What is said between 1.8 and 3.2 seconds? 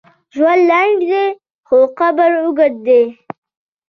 قبر اوږد دی.